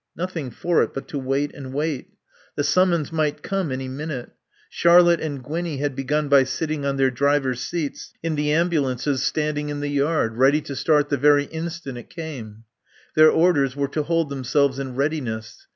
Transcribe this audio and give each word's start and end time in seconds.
Nothing 0.15 0.49
for 0.49 0.81
it 0.81 0.95
but 0.95 1.07
to 1.09 1.19
wait 1.19 1.53
and 1.53 1.75
wait. 1.75 2.07
The 2.55 2.63
summons 2.63 3.11
might 3.11 3.43
come 3.43 3.71
any 3.71 3.87
minute. 3.87 4.31
Charlotte 4.67 5.19
and 5.21 5.43
Gwinnie 5.43 5.77
had 5.77 5.95
begun 5.95 6.27
by 6.27 6.43
sitting 6.43 6.83
on 6.87 6.97
their 6.97 7.11
drivers' 7.11 7.61
seats 7.61 8.11
in 8.23 8.33
the 8.33 8.51
ambulances 8.51 9.21
standing 9.21 9.69
in 9.69 9.79
the 9.79 9.89
yard, 9.89 10.37
ready 10.37 10.61
to 10.61 10.75
start 10.75 11.09
the 11.09 11.17
very 11.17 11.43
instant 11.45 11.99
it 11.99 12.09
came. 12.09 12.63
Their 13.15 13.29
orders 13.29 13.75
were 13.75 13.89
to 13.89 14.01
hold 14.01 14.31
themselves 14.31 14.79
in 14.79 14.95
readiness. 14.95 15.67